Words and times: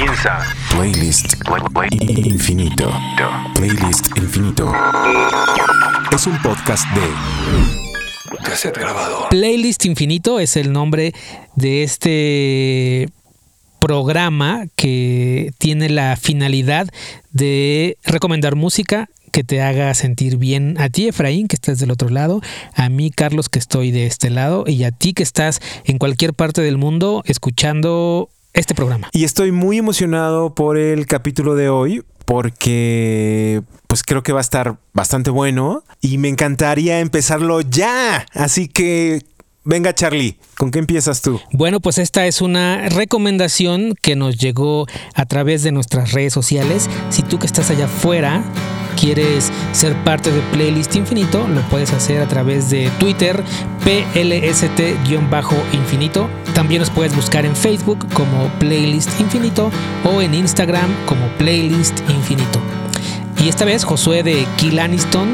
Comienza 0.00 0.38
Playlist 0.70 1.34
Infinito. 2.24 2.90
Playlist 3.54 4.08
Infinito. 4.16 4.72
Es 6.10 6.26
un 6.26 6.40
podcast 6.40 6.86
de 6.94 8.38
Cassette 8.42 8.78
grabado. 8.78 9.28
Playlist 9.28 9.84
Infinito 9.84 10.40
es 10.40 10.56
el 10.56 10.72
nombre 10.72 11.12
de 11.54 11.82
este 11.82 13.10
programa 13.78 14.64
que 14.74 15.52
tiene 15.58 15.90
la 15.90 16.16
finalidad 16.16 16.88
de 17.32 17.98
recomendar 18.02 18.56
música 18.56 19.10
que 19.32 19.44
te 19.44 19.60
haga 19.60 19.92
sentir 19.92 20.38
bien 20.38 20.76
a 20.80 20.88
ti, 20.88 21.08
Efraín, 21.08 21.46
que 21.46 21.56
estás 21.56 21.78
del 21.78 21.90
otro 21.90 22.08
lado, 22.08 22.40
a 22.74 22.88
mí, 22.88 23.10
Carlos, 23.10 23.50
que 23.50 23.58
estoy 23.58 23.90
de 23.90 24.06
este 24.06 24.30
lado, 24.30 24.64
y 24.66 24.82
a 24.84 24.92
ti 24.92 25.12
que 25.12 25.22
estás 25.22 25.60
en 25.84 25.98
cualquier 25.98 26.32
parte 26.32 26.62
del 26.62 26.78
mundo 26.78 27.22
escuchando 27.26 28.30
este 28.52 28.74
programa. 28.74 29.08
Y 29.12 29.24
estoy 29.24 29.52
muy 29.52 29.78
emocionado 29.78 30.54
por 30.54 30.76
el 30.76 31.06
capítulo 31.06 31.54
de 31.54 31.68
hoy 31.68 32.04
porque 32.24 33.62
pues 33.86 34.02
creo 34.04 34.22
que 34.22 34.32
va 34.32 34.38
a 34.38 34.42
estar 34.42 34.78
bastante 34.92 35.30
bueno 35.30 35.82
y 36.00 36.18
me 36.18 36.28
encantaría 36.28 37.00
empezarlo 37.00 37.60
ya. 37.60 38.24
Así 38.32 38.68
que 38.68 39.22
venga 39.64 39.94
Charlie, 39.94 40.38
¿con 40.56 40.70
qué 40.70 40.78
empiezas 40.78 41.22
tú? 41.22 41.40
Bueno, 41.52 41.80
pues 41.80 41.98
esta 41.98 42.26
es 42.26 42.40
una 42.40 42.88
recomendación 42.88 43.94
que 44.00 44.16
nos 44.16 44.38
llegó 44.38 44.86
a 45.14 45.26
través 45.26 45.62
de 45.62 45.72
nuestras 45.72 46.12
redes 46.12 46.32
sociales. 46.32 46.88
Si 47.10 47.22
tú 47.22 47.38
que 47.38 47.46
estás 47.46 47.70
allá 47.70 47.86
afuera 47.86 48.44
quieres 48.90 49.50
ser 49.72 49.96
parte 50.04 50.30
de 50.30 50.40
Playlist 50.52 50.94
Infinito, 50.96 51.48
lo 51.48 51.62
puedes 51.62 51.92
hacer 51.92 52.20
a 52.20 52.26
través 52.26 52.70
de 52.70 52.90
Twitter, 52.98 53.42
PLST-Infinito. 53.84 56.28
También 56.54 56.80
nos 56.80 56.90
puedes 56.90 57.14
buscar 57.14 57.46
en 57.46 57.54
Facebook 57.56 58.06
como 58.12 58.48
Playlist 58.58 59.20
Infinito 59.20 59.70
o 60.04 60.20
en 60.20 60.34
Instagram 60.34 60.90
como 61.06 61.26
Playlist 61.38 61.98
Infinito. 62.10 62.60
Y 63.42 63.48
esta 63.48 63.64
vez 63.64 63.84
Josué 63.84 64.22
de 64.22 64.46
Kill 64.58 64.78
Aniston 64.78 65.28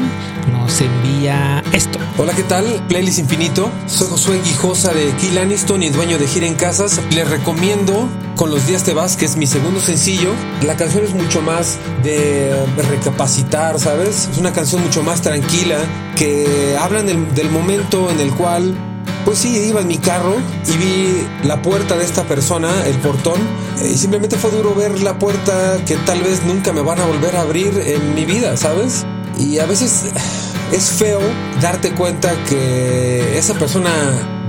nos 0.53 0.79
envía 0.79 1.61
esto. 1.73 1.99
Hola, 2.17 2.33
¿qué 2.33 2.43
tal? 2.43 2.63
Playlist 2.87 3.19
Infinito. 3.19 3.69
Soy 3.85 4.07
Josué 4.07 4.41
Guijosa 4.45 4.93
de 4.93 5.11
Kill 5.19 5.37
Aniston 5.37 5.83
y 5.83 5.89
dueño 5.89 6.17
de 6.17 6.25
Gira 6.25 6.47
en 6.47 6.55
Casas. 6.55 7.01
Les 7.13 7.29
recomiendo 7.29 8.07
Con 8.37 8.49
los 8.49 8.65
días 8.65 8.85
te 8.85 8.93
vas, 8.93 9.17
que 9.17 9.25
es 9.25 9.35
mi 9.35 9.45
segundo 9.45 9.81
sencillo. 9.81 10.31
La 10.65 10.77
canción 10.77 11.03
es 11.03 11.13
mucho 11.13 11.41
más 11.41 11.79
de 12.01 12.55
recapacitar, 12.89 13.77
¿sabes? 13.77 14.29
Es 14.31 14.37
una 14.37 14.53
canción 14.53 14.81
mucho 14.81 15.03
más 15.03 15.21
tranquila 15.21 15.77
que 16.15 16.77
hablan 16.79 17.07
del, 17.07 17.35
del 17.35 17.49
momento 17.49 18.09
en 18.09 18.21
el 18.21 18.31
cual 18.31 18.73
pues 19.27 19.39
sí, 19.39 19.57
iba 19.57 19.81
en 19.81 19.87
mi 19.87 19.97
carro 19.97 20.37
y 20.65 20.77
vi 20.77 21.27
la 21.43 21.61
puerta 21.61 21.97
de 21.97 22.05
esta 22.05 22.23
persona, 22.23 22.69
el 22.85 22.95
portón, 22.99 23.37
eh, 23.81 23.89
y 23.93 23.97
simplemente 23.97 24.37
fue 24.37 24.51
duro 24.51 24.73
ver 24.73 25.01
la 25.01 25.19
puerta 25.19 25.83
que 25.85 25.97
tal 25.97 26.21
vez 26.21 26.45
nunca 26.45 26.71
me 26.71 26.79
van 26.79 27.01
a 27.01 27.05
volver 27.05 27.35
a 27.35 27.41
abrir 27.41 27.77
en 27.85 28.15
mi 28.15 28.23
vida, 28.23 28.55
¿sabes? 28.55 29.05
Y 29.37 29.59
a 29.59 29.65
veces 29.65 30.05
es 30.71 30.91
feo 30.91 31.19
darte 31.59 31.91
cuenta 31.91 32.31
que 32.47 33.37
esa 33.37 33.53
persona 33.55 33.91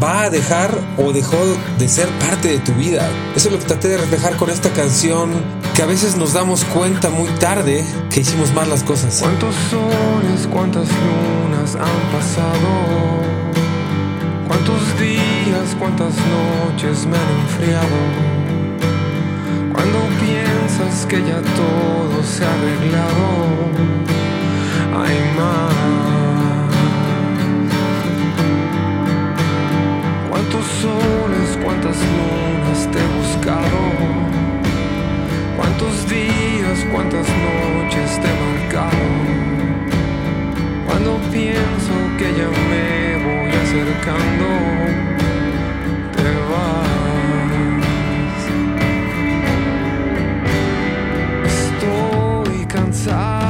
va 0.01 0.23
a 0.23 0.31
dejar 0.31 0.79
o 0.97 1.13
dejó 1.13 1.39
de 1.77 1.89
ser 1.89 2.09
parte 2.21 2.47
de 2.47 2.59
tu 2.61 2.73
vida. 2.75 3.11
Eso 3.35 3.49
es 3.49 3.55
lo 3.55 3.59
que 3.59 3.65
traté 3.65 3.89
de 3.89 3.99
reflejar 3.99 4.37
con 4.37 4.49
esta 4.49 4.71
canción, 4.71 5.33
que 5.75 5.83
a 5.83 5.87
veces 5.87 6.15
nos 6.15 6.35
damos 6.35 6.63
cuenta 6.67 7.11
muy 7.11 7.29
tarde 7.41 7.85
que 8.11 8.21
hicimos 8.21 8.55
mal 8.55 8.71
las 8.71 8.85
cosas. 8.85 9.19
¿Cuántos 9.21 9.57
soles, 9.73 10.47
cuántas 10.47 10.87
lunas 10.87 11.75
han 11.75 12.13
pasado? 12.17 13.08
¿Cuántos 14.49 14.99
días, 14.99 15.77
cuántas 15.79 16.15
noches 16.17 17.07
me 17.07 17.19
han 17.19 17.31
enfriado? 17.43 17.99
Cuando 19.75 19.99
piensas 20.19 21.05
que 21.05 21.19
ya 21.19 21.43
todo 21.55 22.23
se 22.23 22.47
ha 22.47 22.53
arreglado, 22.55 23.29
hay 24.97 25.19
más. 25.37 25.75
¿Cuántos 30.31 30.65
soles, 30.81 31.59
cuántas 31.63 31.97
lunas 31.99 32.89
te 32.91 32.99
he 32.99 33.09
buscado? 33.19 33.81
¿Cuántos 35.59 36.09
días, 36.09 36.87
cuántas 36.91 37.27
noches 37.29 38.19
te 38.19 38.27
he 38.27 38.37
marcado? 38.47 39.09
Cuando 40.87 41.19
pienso 41.31 41.93
que 42.17 42.33
ya 42.33 42.49
me 42.71 42.89
voy 43.25 43.48
acercando, 43.69 44.49
te 46.17 46.31
vas. 46.49 46.89
Estoy 51.45 52.67
cansado 52.67 53.48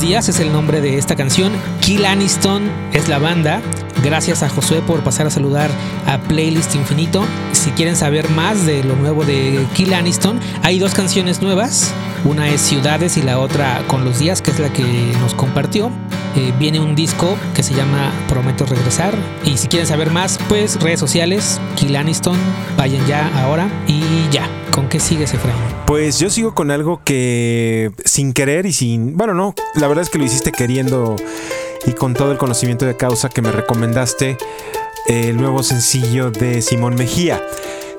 días 0.00 0.28
es 0.28 0.40
el 0.40 0.52
nombre 0.52 0.80
de 0.80 0.98
esta 0.98 1.16
canción. 1.16 1.52
Kill 1.80 2.06
Aniston 2.06 2.70
es 2.92 3.08
la 3.08 3.18
banda. 3.18 3.60
Gracias 4.02 4.42
a 4.42 4.48
Josué 4.48 4.82
por 4.82 5.02
pasar 5.02 5.26
a 5.26 5.30
saludar 5.30 5.70
a 6.06 6.18
Playlist 6.18 6.74
Infinito. 6.74 7.24
Si 7.52 7.70
quieren 7.72 7.96
saber 7.96 8.28
más 8.30 8.66
de 8.66 8.84
lo 8.84 8.96
nuevo 8.96 9.24
de 9.24 9.66
Kill 9.74 9.92
Aniston, 9.94 10.40
hay 10.62 10.78
dos 10.78 10.94
canciones 10.94 11.42
nuevas. 11.42 11.92
Una 12.24 12.48
es 12.48 12.62
Ciudades 12.62 13.18
y 13.18 13.22
la 13.22 13.38
otra 13.38 13.82
Con 13.86 14.04
los 14.04 14.18
días, 14.18 14.40
que 14.40 14.50
es 14.50 14.58
la 14.58 14.72
que 14.72 15.12
nos 15.20 15.34
compartió. 15.34 15.90
Eh, 16.36 16.52
viene 16.58 16.80
un 16.80 16.94
disco 16.94 17.36
que 17.54 17.62
se 17.62 17.74
llama 17.74 18.12
Prometo 18.28 18.66
Regresar. 18.66 19.14
Y 19.44 19.56
si 19.56 19.68
quieren 19.68 19.86
saber 19.86 20.10
más, 20.10 20.38
pues 20.48 20.80
redes 20.80 21.00
sociales, 21.00 21.60
Kill 21.76 21.96
Aniston, 21.96 22.38
vayan 22.76 23.06
ya 23.06 23.30
ahora 23.42 23.68
y 23.86 24.02
ya. 24.30 24.48
¿Con 24.70 24.88
qué 24.88 24.98
sigues, 24.98 25.34
Efraín? 25.34 25.73
Pues 25.86 26.18
yo 26.18 26.30
sigo 26.30 26.54
con 26.54 26.70
algo 26.70 27.02
que 27.04 27.92
sin 28.04 28.32
querer 28.32 28.66
y 28.66 28.72
sin... 28.72 29.16
Bueno, 29.16 29.34
no, 29.34 29.54
la 29.74 29.86
verdad 29.86 30.02
es 30.02 30.10
que 30.10 30.18
lo 30.18 30.24
hiciste 30.24 30.50
queriendo 30.50 31.16
y 31.86 31.92
con 31.92 32.14
todo 32.14 32.32
el 32.32 32.38
conocimiento 32.38 32.86
de 32.86 32.96
causa 32.96 33.28
que 33.28 33.42
me 33.42 33.52
recomendaste 33.52 34.38
el 35.06 35.36
nuevo 35.36 35.62
sencillo 35.62 36.30
de 36.30 36.62
Simón 36.62 36.94
Mejía. 36.94 37.42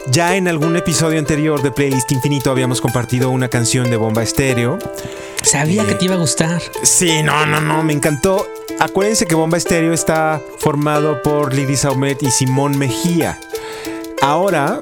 Ya 0.07 0.35
en 0.35 0.47
algún 0.47 0.75
episodio 0.75 1.19
anterior 1.19 1.61
de 1.61 1.71
Playlist 1.71 2.11
Infinito 2.11 2.51
habíamos 2.51 2.81
compartido 2.81 3.29
una 3.29 3.49
canción 3.49 3.89
de 3.89 3.97
Bomba 3.97 4.23
Estéreo 4.23 4.77
Sabía 5.45 5.83
Eh, 5.83 5.85
que 5.85 5.95
te 5.95 6.05
iba 6.05 6.15
a 6.15 6.17
gustar. 6.17 6.61
Sí, 6.81 7.21
no, 7.23 7.45
no, 7.45 7.61
no, 7.61 7.83
me 7.83 7.93
encantó. 7.93 8.47
Acuérdense 8.79 9.25
que 9.27 9.35
Bomba 9.35 9.57
Estéreo 9.57 9.93
está 9.93 10.41
formado 10.57 11.21
por 11.21 11.53
Lady 11.53 11.75
Saumet 11.75 12.21
y 12.23 12.31
Simón 12.31 12.77
Mejía. 12.77 13.39
Ahora, 14.21 14.79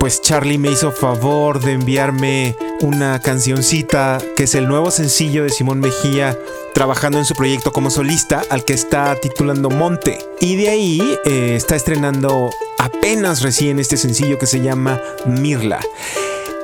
pues 0.00 0.22
Charlie 0.22 0.56
me 0.56 0.72
hizo 0.72 0.92
favor 0.92 1.60
de 1.60 1.72
enviarme 1.72 2.56
una 2.80 3.20
cancioncita 3.20 4.18
que 4.34 4.44
es 4.44 4.54
el 4.54 4.66
nuevo 4.66 4.90
sencillo 4.90 5.44
de 5.44 5.50
Simón 5.50 5.78
Mejía 5.78 6.38
trabajando 6.72 7.18
en 7.18 7.26
su 7.26 7.34
proyecto 7.34 7.70
como 7.70 7.90
solista 7.90 8.42
al 8.48 8.64
que 8.64 8.72
está 8.72 9.14
titulando 9.16 9.68
Monte. 9.68 10.18
Y 10.40 10.56
de 10.56 10.70
ahí 10.70 11.18
eh, 11.26 11.54
está 11.54 11.76
estrenando 11.76 12.50
apenas 12.78 13.42
recién 13.42 13.78
este 13.78 13.98
sencillo 13.98 14.38
que 14.38 14.46
se 14.46 14.62
llama 14.62 14.98
Mirla. 15.26 15.80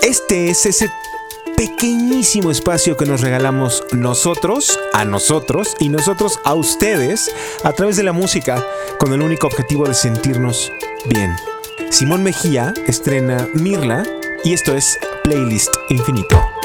Este 0.00 0.48
es 0.48 0.64
ese 0.64 0.90
pequeñísimo 1.58 2.50
espacio 2.50 2.96
que 2.96 3.04
nos 3.04 3.20
regalamos 3.20 3.84
nosotros 3.92 4.80
a 4.94 5.04
nosotros 5.04 5.76
y 5.78 5.90
nosotros 5.90 6.40
a 6.44 6.54
ustedes 6.54 7.30
a 7.64 7.72
través 7.72 7.96
de 7.96 8.02
la 8.02 8.12
música 8.12 8.64
con 8.98 9.12
el 9.12 9.20
único 9.20 9.46
objetivo 9.46 9.86
de 9.86 9.94
sentirnos 9.94 10.72
bien. 11.04 11.36
Simón 11.90 12.22
Mejía 12.22 12.74
estrena 12.86 13.48
Mirla 13.54 14.04
y 14.44 14.52
esto 14.52 14.74
es 14.74 14.98
Playlist 15.24 15.70
Infinito. 15.88 16.55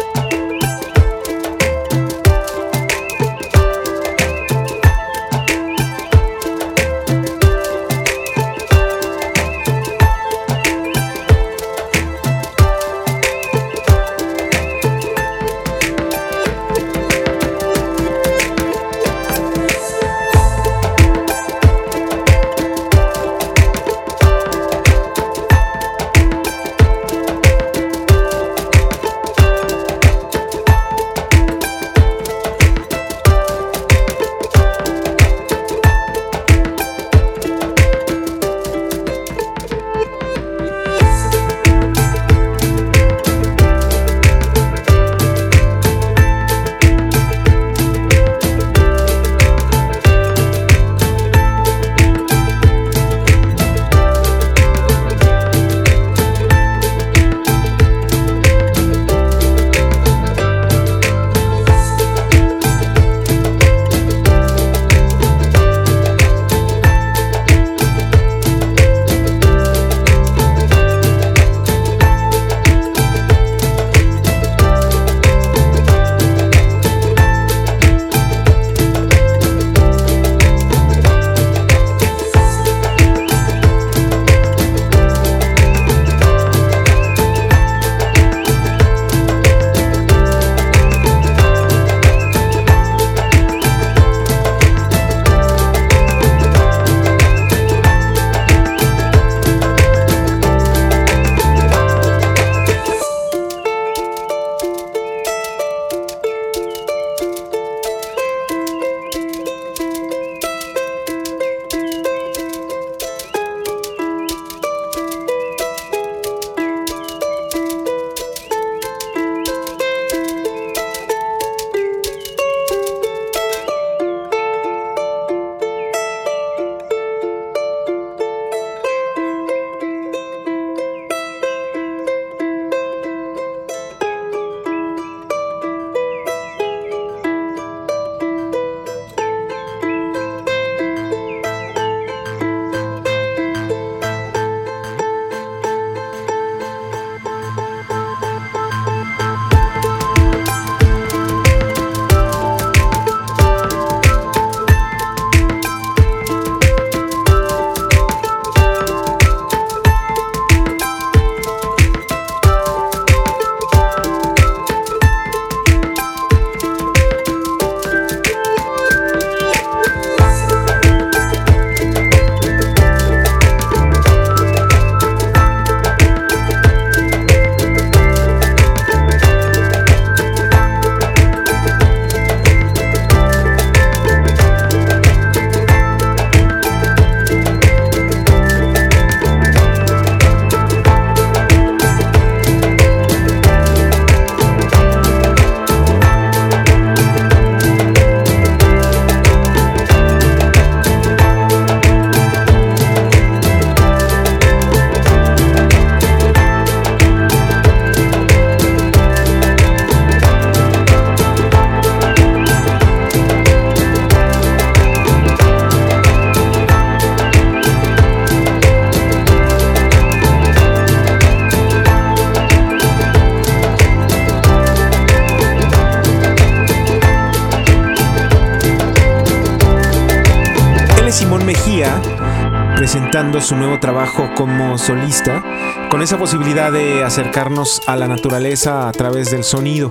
Su 233.42 233.56
nuevo 233.56 233.80
trabajo 233.80 234.30
como 234.36 234.78
solista, 234.78 235.44
con 235.90 236.02
esa 236.02 236.18
posibilidad 236.18 236.72
de 236.72 237.04
acercarnos 237.04 237.82
a 237.88 237.96
la 237.96 238.08
naturaleza 238.08 238.88
a 238.88 238.92
través 238.92 239.32
del 239.32 239.44
sonido. 239.44 239.90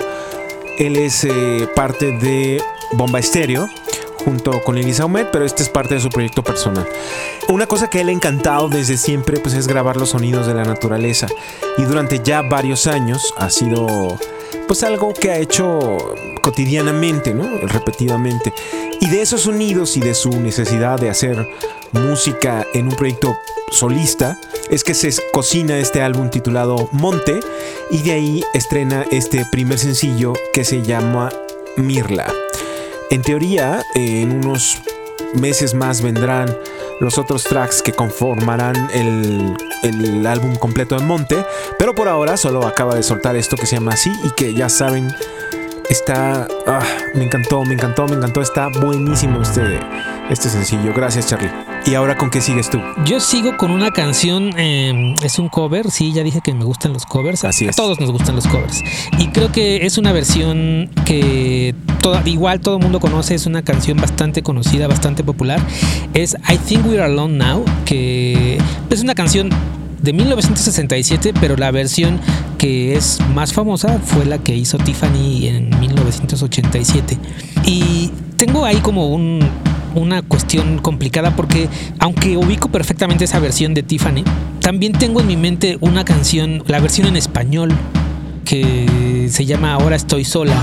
Él 0.78 0.97
es 0.97 1.25
eh, 1.25 1.69
parte 1.75 2.16
de 2.19 2.62
Bomba 2.92 3.19
Estéreo 3.19 3.69
junto 4.25 4.62
con 4.62 4.78
Elisa 4.78 5.04
Humet, 5.07 5.30
pero 5.33 5.45
este 5.45 5.62
es 5.62 5.69
parte 5.69 5.95
de 5.95 6.00
su 6.00 6.11
proyecto 6.11 6.42
personal. 6.42 6.87
Una 7.49 7.66
cosa 7.66 7.88
que 7.88 8.00
él 8.00 8.09
ha 8.09 8.12
encantado 8.12 8.69
desde 8.69 8.97
siempre 8.97 9.38
pues 9.40 9.54
es 9.54 9.66
grabar 9.66 9.97
los 9.97 10.11
sonidos 10.11 10.47
de 10.47 10.54
la 10.54 10.64
naturaleza 10.64 11.26
y 11.78 11.83
durante 11.83 12.21
ya 12.23 12.42
varios 12.42 12.87
años 12.87 13.35
ha 13.37 13.50
sido 13.50 14.19
pues 14.66 14.83
algo 14.83 15.12
que 15.14 15.30
ha 15.30 15.38
hecho 15.38 15.99
cotidianamente, 16.42 17.35
¿no? 17.35 17.49
Repetidamente. 17.62 18.52
Y 19.00 19.09
de 19.11 19.23
esos 19.23 19.42
sonidos 19.42 19.97
y 19.97 20.00
de 20.00 20.14
su 20.14 20.30
necesidad 20.40 20.99
de 20.99 21.11
hacer 21.11 21.49
música 21.92 22.66
en 22.75 22.88
un 22.88 22.97
proyecto 22.97 23.37
solista 23.71 24.38
es 24.71 24.85
que 24.85 24.95
se 24.95 25.14
cocina 25.33 25.78
este 25.78 26.02
álbum 26.02 26.30
titulado 26.30 26.88
Monte 26.92 27.40
y 27.90 28.02
de 28.02 28.12
ahí 28.12 28.45
estrena 28.54 29.04
este 29.11 29.45
primer 29.50 29.78
sencillo 29.78 30.33
que 30.52 30.64
se 30.64 30.83
llama 30.83 31.30
Mirla. 31.76 32.33
En 33.11 33.23
teoría, 33.23 33.85
en 33.95 34.33
unos 34.33 34.78
meses 35.35 35.75
más 35.75 36.02
vendrán 36.02 36.57
los 37.00 37.19
otros 37.19 37.45
tracks 37.45 37.83
que 37.83 37.92
conformarán 37.92 38.76
el, 38.92 39.57
el 39.83 40.26
álbum 40.26 40.54
completo 40.57 40.97
de 40.97 41.04
Monte, 41.04 41.45
pero 41.78 41.95
por 41.95 42.09
ahora 42.09 42.37
solo 42.37 42.66
acaba 42.66 42.95
de 42.95 43.02
soltar 43.02 43.37
esto 43.37 43.57
que 43.57 43.66
se 43.66 43.76
llama 43.76 43.92
así 43.92 44.12
y 44.25 44.30
que 44.30 44.54
ya 44.54 44.69
saben 44.69 45.12
Está. 45.90 46.47
ah, 46.69 46.87
me 47.14 47.25
encantó, 47.25 47.64
me 47.64 47.75
encantó, 47.75 48.07
me 48.07 48.14
encantó. 48.14 48.40
Está 48.40 48.69
buenísimo 48.69 49.42
este, 49.42 49.80
este 50.30 50.49
sencillo. 50.49 50.95
Gracias, 50.95 51.26
Charlie. 51.26 51.50
¿Y 51.87 51.95
ahora 51.95 52.17
con 52.17 52.31
qué 52.31 52.41
sigues 52.41 52.69
tú? 52.71 52.79
Yo 53.07 53.21
sigo 53.21 53.57
con 53.57 53.71
una 53.71 53.91
canción, 53.91 54.51
eh, 54.59 55.15
es 55.23 55.39
un 55.39 55.49
cover, 55.49 55.91
sí, 55.91 56.13
ya 56.13 56.23
dije 56.23 56.41
que 56.43 56.53
me 56.53 56.65
gustan 56.65 56.93
los 56.93 57.07
covers. 57.07 57.45
Así 57.45 57.67
A 57.67 57.71
es. 57.71 57.77
todos 57.77 58.01
nos 58.01 58.11
gustan 58.11 58.37
los 58.37 58.47
covers. 58.47 58.83
Y 59.19 59.29
creo 59.29 59.51
que 59.51 59.87
es 59.87 59.97
una 59.99 60.13
versión 60.13 60.91
que 61.07 61.75
toda, 62.03 62.23
igual 62.27 62.61
todo 62.61 62.77
el 62.77 62.83
mundo 62.83 63.01
conoce, 63.01 63.35
es 63.35 63.47
una 63.47 63.63
canción 63.63 63.99
bastante 63.99 64.43
conocida, 64.43 64.89
bastante 64.89 65.25
popular. 65.25 65.61
Es 66.15 66.37
I 66.49 66.59
Think 66.59 66.87
We're 66.87 67.03
Alone 67.03 67.39
Now, 67.39 67.65
que 67.87 68.59
es 68.91 69.03
una 69.03 69.15
canción 69.15 69.51
de 70.03 70.13
1967, 70.13 71.35
pero 71.41 71.57
la 71.57 71.71
versión 71.71 72.21
que 72.59 72.95
es 72.95 73.19
más 73.35 73.53
famosa 73.53 73.99
fue 74.05 74.25
la 74.27 74.39
que 74.39 74.55
hizo 74.55 74.79
Tiffany 74.79 75.47
en 75.47 75.81
1987. 75.81 77.19
Y 77.65 78.11
tengo 78.37 78.65
ahí 78.65 78.77
como 78.77 79.09
un, 79.09 79.41
una 79.94 80.23
cuestión 80.23 80.78
complicada 80.78 81.35
porque 81.37 81.68
aunque 81.99 82.37
ubico 82.37 82.68
perfectamente 82.70 83.25
esa 83.25 83.38
versión 83.38 83.75
de 83.75 83.82
Tiffany, 83.82 84.25
también 84.61 84.92
tengo 84.92 85.20
en 85.20 85.26
mi 85.26 85.37
mente 85.37 85.78
una 85.80 86.04
canción, 86.04 86.62
la 86.66 86.80
versión 86.80 87.06
en 87.06 87.16
español, 87.16 87.73
que 88.44 89.28
se 89.30 89.47
llama 89.47 89.75
Ahora 89.75 89.97
estoy 89.97 90.25
sola. 90.25 90.56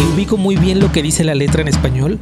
Y 0.00 0.14
ubico 0.14 0.36
muy 0.36 0.56
bien 0.56 0.80
lo 0.80 0.92
que 0.92 1.02
dice 1.02 1.24
la 1.24 1.34
letra 1.34 1.62
en 1.62 1.68
español 1.68 2.18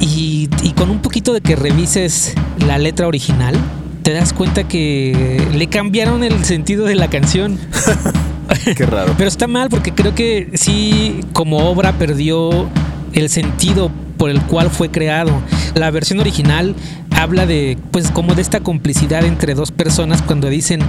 y, 0.00 0.48
y 0.62 0.72
con 0.72 0.90
un 0.90 1.00
poquito 1.00 1.32
de 1.32 1.40
que 1.40 1.56
revises 1.56 2.34
la 2.66 2.78
letra 2.78 3.06
original, 3.06 3.56
te 4.02 4.12
das 4.12 4.32
cuenta 4.32 4.64
que 4.66 5.38
le 5.54 5.66
cambiaron 5.66 6.24
el 6.24 6.44
sentido 6.44 6.86
de 6.86 6.94
la 6.94 7.08
canción. 7.08 7.58
Qué 8.76 8.86
raro. 8.86 9.14
Pero 9.16 9.28
está 9.28 9.46
mal 9.46 9.68
porque 9.68 9.92
creo 9.92 10.14
que 10.14 10.50
sí, 10.54 11.20
como 11.32 11.68
obra 11.68 11.92
perdió 11.98 12.68
el 13.12 13.28
sentido 13.28 13.90
por 14.16 14.30
el 14.30 14.40
cual 14.42 14.70
fue 14.70 14.90
creado. 14.90 15.30
La 15.74 15.90
versión 15.90 16.18
original 16.20 16.74
habla 17.16 17.46
de, 17.46 17.78
pues, 17.90 18.10
como 18.10 18.34
de 18.34 18.42
esta 18.42 18.60
complicidad 18.60 19.24
entre 19.24 19.54
dos 19.54 19.70
personas 19.70 20.22
cuando 20.22 20.48
dicen, 20.48 20.80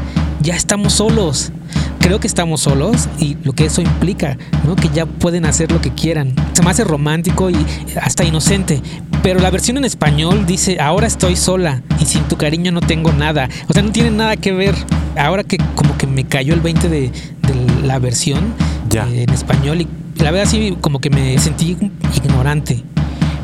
ya 0.41 0.55
estamos 0.55 0.93
solos. 0.93 1.51
Creo 1.99 2.19
que 2.19 2.27
estamos 2.27 2.61
solos 2.61 3.07
y 3.19 3.35
lo 3.43 3.53
que 3.53 3.65
eso 3.65 3.81
implica, 3.81 4.38
¿no? 4.65 4.75
Que 4.75 4.89
ya 4.89 5.05
pueden 5.05 5.45
hacer 5.45 5.71
lo 5.71 5.81
que 5.81 5.91
quieran. 5.93 6.33
Se 6.53 6.63
me 6.63 6.69
hace 6.71 6.83
romántico 6.85 7.49
y 7.49 7.57
hasta 8.01 8.23
inocente. 8.23 8.81
Pero 9.21 9.41
la 9.41 9.51
versión 9.51 9.77
en 9.77 9.85
español 9.85 10.45
dice, 10.45 10.77
ahora 10.79 11.07
estoy 11.07 11.35
sola 11.35 11.81
y 11.99 12.05
sin 12.05 12.23
tu 12.23 12.38
cariño 12.38 12.71
no 12.71 12.79
tengo 12.81 13.11
nada. 13.11 13.49
O 13.67 13.73
sea, 13.73 13.83
no 13.83 13.91
tiene 13.91 14.11
nada 14.11 14.38
que 14.38 14.53
ver. 14.53 14.75
Ahora 15.17 15.43
que 15.43 15.57
como 15.75 15.97
que 15.97 16.07
me 16.07 16.23
cayó 16.23 16.53
el 16.53 16.61
20 16.61 16.88
de, 16.88 17.11
de 17.11 17.85
la 17.85 17.99
versión 17.99 18.53
Ya. 18.89 19.05
eh, 19.09 19.23
en 19.23 19.29
español 19.31 19.81
y 19.81 19.88
la 20.19 20.31
verdad 20.31 20.49
sí 20.49 20.77
como 20.81 20.99
que 20.99 21.09
me 21.09 21.38
sentí 21.39 21.77
ignorante. 22.15 22.83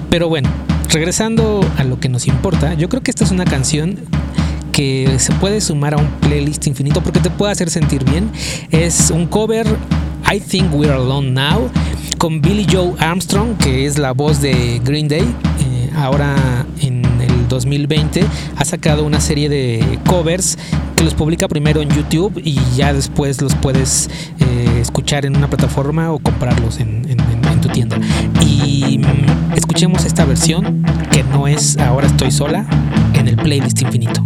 Pero 0.09 0.29
bueno, 0.29 0.49
regresando 0.89 1.61
a 1.77 1.83
lo 1.83 1.99
que 1.99 2.09
nos 2.09 2.27
importa, 2.27 2.73
yo 2.73 2.89
creo 2.89 3.01
que 3.01 3.11
esta 3.11 3.23
es 3.23 3.31
una 3.31 3.45
canción 3.45 3.99
que 4.71 5.15
se 5.19 5.31
puede 5.33 5.61
sumar 5.61 5.93
a 5.93 5.97
un 5.97 6.07
playlist 6.19 6.67
infinito 6.67 7.01
porque 7.01 7.21
te 7.21 7.29
puede 7.29 7.51
hacer 7.51 7.69
sentir 7.69 8.03
bien. 8.03 8.29
Es 8.71 9.09
un 9.09 9.25
cover, 9.25 9.65
I 10.31 10.39
Think 10.39 10.73
We're 10.73 10.93
Alone 10.93 11.31
Now, 11.31 11.69
con 12.17 12.41
Billy 12.41 12.67
Joe 12.69 12.93
Armstrong, 12.99 13.57
que 13.57 13.85
es 13.85 13.97
la 13.97 14.11
voz 14.11 14.41
de 14.41 14.81
Green 14.83 15.07
Day. 15.07 15.21
Eh, 15.21 15.89
ahora 15.95 16.65
en 16.81 17.05
el 17.21 17.47
2020 17.47 18.25
ha 18.57 18.65
sacado 18.65 19.05
una 19.05 19.21
serie 19.21 19.47
de 19.47 19.99
covers 20.07 20.57
que 20.95 21.03
los 21.03 21.13
publica 21.13 21.47
primero 21.47 21.81
en 21.81 21.89
YouTube 21.89 22.41
y 22.43 22.59
ya 22.75 22.93
después 22.93 23.41
los 23.41 23.55
puedes 23.55 24.09
eh, 24.55 24.79
escuchar 24.79 25.25
en 25.25 25.35
una 25.35 25.49
plataforma 25.49 26.11
o 26.11 26.19
comprarlos 26.19 26.79
en, 26.79 27.05
tu 27.61 27.69
tienda. 27.69 27.97
Y 28.41 28.99
mm, 28.99 29.53
escuchemos 29.55 30.05
esta 30.05 30.23
versión 30.25 30.83
que 31.11 31.23
no 31.23 31.47
es 31.47 31.77
Ahora 31.77 32.07
estoy 32.07 32.31
sola 32.31 32.65
en 33.13 33.27
el 33.27 33.35
playlist 33.35 33.81
infinito. 33.81 34.23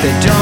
They 0.00 0.20
say 0.20 0.37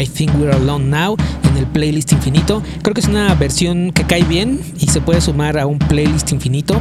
I 0.00 0.06
Think 0.06 0.34
We're 0.36 0.54
Alone 0.54 0.86
Now, 0.86 1.16
en 1.42 1.56
el 1.58 1.66
playlist 1.66 2.12
infinito. 2.12 2.62
Creo 2.82 2.94
que 2.94 3.02
es 3.02 3.08
una 3.08 3.34
versión 3.34 3.92
que 3.92 4.04
cae 4.04 4.24
bien 4.24 4.58
y 4.78 4.86
se 4.86 5.02
puede 5.02 5.20
sumar 5.20 5.58
a 5.58 5.66
un 5.66 5.78
playlist 5.78 6.32
infinito. 6.32 6.80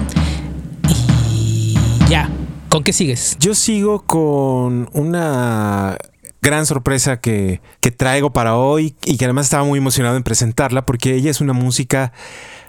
Y 0.88 1.76
ya, 2.08 2.30
¿con 2.70 2.84
qué 2.86 2.94
sigues? 2.94 3.36
Yo 3.40 3.56
sigo 3.56 4.04
con 4.04 4.90
una 4.94 5.98
gran 6.42 6.66
sorpresa 6.66 7.20
que, 7.20 7.60
que 7.82 7.92
traigo 7.92 8.32
para 8.32 8.56
hoy 8.56 8.96
y 9.04 9.18
que 9.18 9.26
además 9.26 9.48
estaba 9.48 9.66
muy 9.66 9.80
emocionado 9.80 10.16
en 10.16 10.24
presentarla 10.24 10.86
porque 10.86 11.14
ella 11.14 11.30
es 11.30 11.42
una 11.42 11.52
música, 11.52 12.14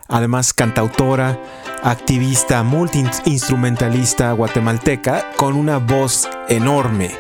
además 0.09 0.53
cantautora, 0.53 1.41
activista, 1.85 2.65
multi-instrumentalista 2.65 4.33
guatemalteca 4.33 5.31
con 5.37 5.55
una 5.55 5.79
voz 5.79 6.29
enorme 6.49 7.13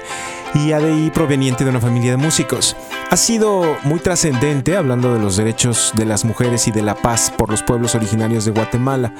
y 0.54 0.72
ahí 0.72 1.10
proveniente 1.12 1.64
de 1.64 1.70
una 1.70 1.80
familia 1.80 2.12
de 2.12 2.16
músicos. 2.16 2.76
Ha 3.10 3.16
sido 3.16 3.76
muy 3.84 4.00
trascendente 4.00 4.76
hablando 4.76 5.12
de 5.14 5.20
los 5.20 5.36
derechos 5.36 5.92
de 5.94 6.04
las 6.04 6.24
mujeres 6.24 6.66
y 6.68 6.72
de 6.72 6.82
la 6.82 6.94
paz 6.94 7.32
por 7.36 7.50
los 7.50 7.62
pueblos 7.62 7.94
originarios 7.94 8.44
de 8.44 8.50
Guatemala. 8.50 9.12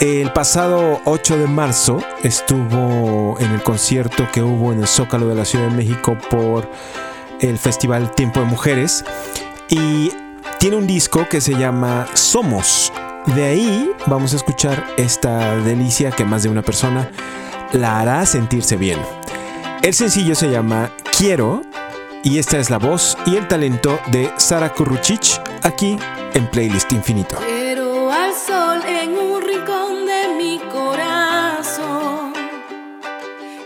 El 0.00 0.32
pasado 0.32 1.00
8 1.04 1.38
de 1.38 1.46
marzo 1.46 2.02
estuvo 2.24 3.36
en 3.38 3.52
el 3.52 3.62
concierto 3.62 4.26
que 4.32 4.42
hubo 4.42 4.72
en 4.72 4.80
el 4.80 4.88
Zócalo 4.88 5.28
de 5.28 5.36
la 5.36 5.44
Ciudad 5.44 5.68
de 5.68 5.76
México 5.76 6.18
por 6.30 6.68
el 7.40 7.58
Festival 7.58 8.12
Tiempo 8.12 8.40
de 8.40 8.46
Mujeres 8.46 9.04
y 9.68 10.12
tiene 10.58 10.76
un 10.76 10.86
disco 10.86 11.28
que 11.28 11.40
se 11.40 11.54
llama 11.54 12.06
Somos. 12.14 12.92
De 13.26 13.44
ahí 13.44 13.90
vamos 14.06 14.32
a 14.32 14.36
escuchar 14.36 14.84
esta 14.96 15.56
delicia 15.58 16.10
que 16.10 16.24
más 16.24 16.42
de 16.42 16.48
una 16.48 16.62
persona 16.62 17.08
la 17.72 18.00
hará 18.00 18.26
sentirse 18.26 18.76
bien. 18.76 18.98
El 19.82 19.94
sencillo 19.94 20.36
se 20.36 20.48
llama 20.48 20.92
Quiero 21.18 21.62
y 22.22 22.38
esta 22.38 22.58
es 22.58 22.70
la 22.70 22.78
voz 22.78 23.18
y 23.26 23.34
el 23.34 23.48
talento 23.48 23.98
de 24.12 24.32
Sara 24.36 24.72
Kuruchich 24.72 25.40
aquí 25.64 25.98
en 26.34 26.46
Playlist 26.52 26.92
Infinito. 26.92 27.36
Quiero 27.38 28.12
al 28.12 28.32
sol 28.32 28.80
en 28.86 29.18
un 29.18 29.42
rincón 29.42 30.06
de 30.06 30.34
mi 30.38 30.60
corazón 30.70 32.32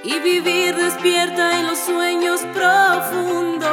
y 0.03 0.19
vivir 0.21 0.75
despierta 0.75 1.61
en 1.61 1.67
los 1.67 1.81
sueños 1.81 2.41
profundos. 2.55 3.69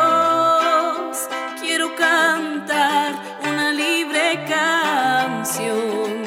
Quiero 1.62 1.96
cantar 1.96 3.16
una 3.42 3.72
libre 3.72 4.44
canción 4.50 6.24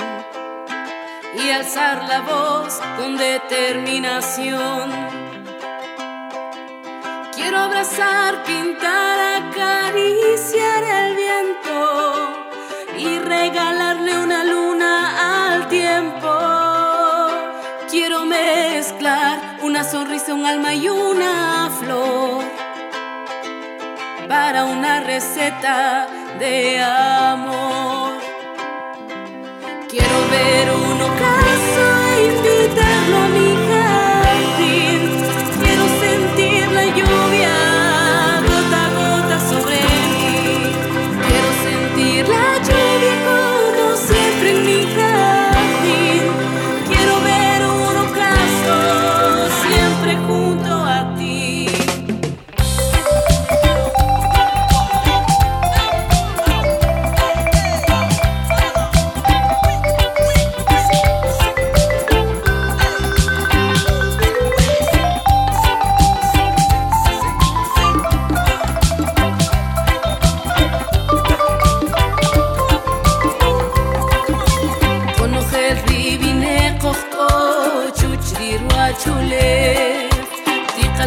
y 1.44 1.50
alzar 1.50 2.08
la 2.08 2.22
voz 2.22 2.80
con 2.96 3.18
determinación. 3.18 5.15
Quiero 7.48 7.60
abrazar, 7.60 8.42
pintar, 8.42 9.20
acariciar 9.40 10.82
el 10.82 11.14
viento 11.14 12.34
y 12.98 13.20
regalarle 13.20 14.18
una 14.18 14.42
luna 14.42 15.52
al 15.52 15.68
tiempo. 15.68 16.28
Quiero 17.88 18.24
mezclar 18.24 19.58
una 19.62 19.84
sonrisa, 19.84 20.34
un 20.34 20.44
alma 20.44 20.74
y 20.74 20.88
una 20.88 21.70
flor 21.78 22.42
para 24.28 24.64
una 24.64 24.98
receta 25.04 26.08
de 26.40 26.82
amor. 26.82 28.10
Quiero 29.88 30.18
ver 30.32 30.70
un 30.72 30.85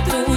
tu 0.06 0.29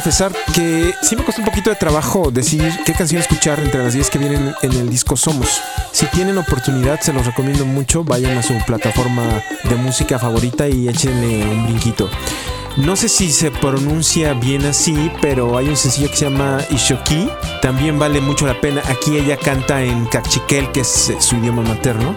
confesar 0.00 0.32
que 0.54 0.94
sí 1.02 1.14
me 1.14 1.22
costó 1.24 1.42
un 1.42 1.46
poquito 1.46 1.68
de 1.68 1.76
trabajo 1.76 2.30
decidir 2.30 2.72
qué 2.86 2.94
canción 2.94 3.20
escuchar 3.20 3.60
entre 3.60 3.84
las 3.84 3.92
10 3.92 4.08
que 4.08 4.18
vienen 4.18 4.54
en 4.62 4.72
el 4.72 4.88
disco 4.88 5.14
Somos. 5.14 5.60
Si 5.92 6.06
tienen 6.06 6.38
oportunidad, 6.38 7.00
se 7.00 7.12
los 7.12 7.26
recomiendo 7.26 7.66
mucho. 7.66 8.02
Vayan 8.02 8.38
a 8.38 8.42
su 8.42 8.54
plataforma 8.64 9.42
de 9.62 9.74
música 9.74 10.18
favorita 10.18 10.66
y 10.68 10.88
échenle 10.88 11.44
un 11.44 11.64
brinquito. 11.64 12.08
No 12.78 12.96
sé 12.96 13.10
si 13.10 13.30
se 13.30 13.50
pronuncia 13.50 14.32
bien 14.32 14.64
así, 14.64 15.10
pero 15.20 15.58
hay 15.58 15.68
un 15.68 15.76
sencillo 15.76 16.08
que 16.08 16.16
se 16.16 16.30
llama 16.30 16.60
Ishoki. 16.70 17.28
También 17.60 17.98
vale 17.98 18.22
mucho 18.22 18.46
la 18.46 18.58
pena. 18.58 18.80
Aquí 18.88 19.18
ella 19.18 19.36
canta 19.36 19.82
en 19.82 20.06
cachiquel, 20.06 20.72
que 20.72 20.80
es 20.80 21.10
eh, 21.10 21.16
su 21.20 21.36
idioma 21.36 21.60
materno. 21.60 22.16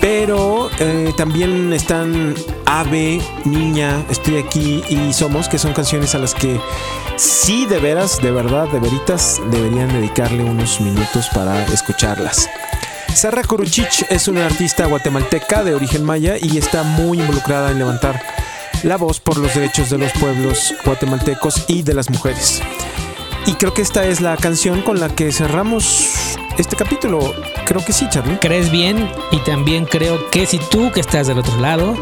Pero 0.00 0.70
eh, 0.78 1.12
también 1.16 1.72
están 1.72 2.34
Ave, 2.64 3.20
Niña, 3.44 4.02
Estoy 4.08 4.38
aquí 4.38 4.82
y 4.88 5.12
Somos, 5.12 5.48
que 5.48 5.58
son 5.58 5.74
canciones 5.74 6.14
a 6.14 6.18
las 6.18 6.34
que 6.34 6.58
sí 7.16 7.66
de 7.66 7.78
veras, 7.78 8.22
de 8.22 8.30
verdad, 8.30 8.68
de 8.68 8.80
veritas, 8.80 9.40
deberían 9.50 9.88
dedicarle 9.88 10.42
unos 10.42 10.80
minutos 10.80 11.28
para 11.34 11.62
escucharlas. 11.66 12.48
Sara 13.14 13.42
Kuruchich 13.42 14.06
es 14.08 14.28
una 14.28 14.46
artista 14.46 14.86
guatemalteca 14.86 15.62
de 15.64 15.74
origen 15.74 16.04
maya 16.04 16.36
y 16.40 16.56
está 16.56 16.82
muy 16.82 17.20
involucrada 17.20 17.70
en 17.70 17.78
levantar 17.78 18.22
la 18.82 18.96
voz 18.96 19.20
por 19.20 19.36
los 19.36 19.54
derechos 19.54 19.90
de 19.90 19.98
los 19.98 20.12
pueblos 20.12 20.74
guatemaltecos 20.84 21.64
y 21.68 21.82
de 21.82 21.92
las 21.92 22.08
mujeres. 22.08 22.62
Y 23.46 23.54
creo 23.54 23.74
que 23.74 23.82
esta 23.82 24.06
es 24.06 24.20
la 24.20 24.36
canción 24.36 24.80
con 24.82 25.00
la 25.00 25.14
que 25.14 25.32
cerramos 25.32 26.38
este 26.58 26.76
capítulo. 26.76 27.34
Creo 27.66 27.84
que 27.84 27.92
sí, 27.92 28.06
Charlie. 28.10 28.38
crees 28.38 28.70
bien 28.70 29.10
y 29.30 29.38
también 29.38 29.84
creo 29.84 30.30
que 30.30 30.46
si 30.46 30.58
tú 30.58 30.90
que 30.92 31.00
estás 31.00 31.26
del 31.26 31.38
otro 31.38 31.56
lado 31.60 31.94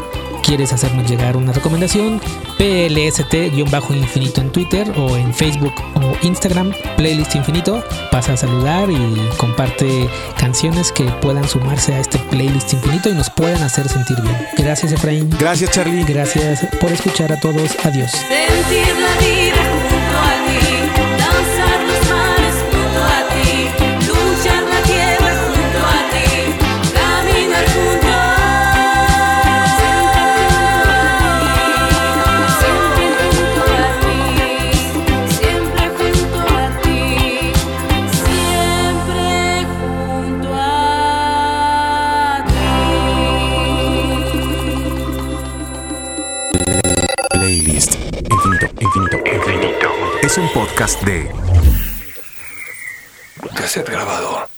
quieres 0.43 0.73
hacernos 0.73 1.07
llegar 1.09 1.37
una 1.37 1.51
recomendación, 1.53 2.19
PLST-infinito 2.57 4.41
en 4.41 4.51
Twitter 4.51 4.91
o 4.97 5.15
en 5.15 5.33
Facebook 5.33 5.73
o 5.95 6.25
Instagram, 6.25 6.73
Playlist 6.97 7.35
Infinito, 7.35 7.83
pasa 8.11 8.33
a 8.33 8.37
saludar 8.37 8.89
y 8.89 9.15
comparte 9.37 10.09
canciones 10.39 10.91
que 10.91 11.03
puedan 11.21 11.47
sumarse 11.47 11.93
a 11.93 11.99
este 11.99 12.17
Playlist 12.17 12.73
Infinito 12.73 13.09
y 13.09 13.13
nos 13.13 13.29
puedan 13.29 13.61
hacer 13.61 13.87
sentir 13.87 14.19
bien. 14.21 14.47
Gracias 14.57 14.91
Efraín. 14.91 15.29
Gracias, 15.39 15.71
Charlie. 15.71 16.03
Gracias 16.03 16.65
por 16.81 16.91
escuchar 16.91 17.31
a 17.31 17.39
todos. 17.39 17.77
Adiós. 17.83 18.11
Sentir 18.11 18.87
la 18.99 19.19
vida 19.19 19.38
es 50.29 50.37
un 50.37 50.49
podcast 50.49 51.01
de 51.01 51.27
Cassette 53.55 53.89
grabado. 53.89 54.48